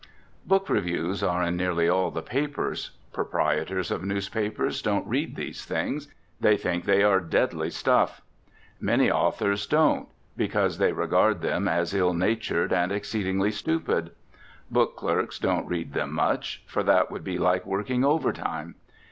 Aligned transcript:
Book 0.47 0.67
reviews 0.67 1.21
are 1.21 1.43
in 1.43 1.55
nearly 1.55 1.87
all 1.87 2.09
the 2.09 2.23
papers. 2.23 2.89
Proprietors 3.13 3.91
of 3.91 4.03
newspapers 4.03 4.81
don't 4.81 5.05
read 5.07 5.35
these 5.35 5.63
things: 5.63 6.11
they 6.39 6.57
think 6.57 6.85
they 6.85 7.03
are 7.03 7.19
deadly 7.19 7.69
stuff. 7.69 8.23
Many 8.79 9.11
authors 9.11 9.67
don't: 9.67 10.09
because 10.35 10.79
they 10.79 10.91
regard 10.91 11.41
them 11.41 11.67
as 11.67 11.93
ill 11.93 12.15
natured 12.15 12.73
and 12.73 12.91
exceedingly 12.91 13.51
stupid. 13.51 14.09
Book 14.71 14.95
clerks 14.95 15.37
don't 15.37 15.67
read 15.67 15.93
them 15.93 16.13
much: 16.13 16.63
for 16.65 16.81
that 16.81 17.11
would 17.11 17.23
be 17.23 17.37
like 17.37 17.67
working 17.67 18.03
overtime. 18.03 18.73